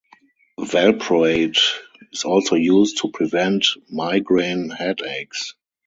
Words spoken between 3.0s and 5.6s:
to prevent migraine headaches.